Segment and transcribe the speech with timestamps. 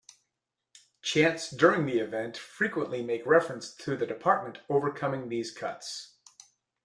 [1.03, 6.15] Chants during the event frequently make reference to the department overcoming these cuts.